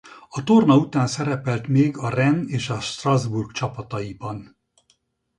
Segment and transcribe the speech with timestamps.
[0.29, 4.57] A torna után szerepelt még a Rennes és a Strasbourg csapataiban.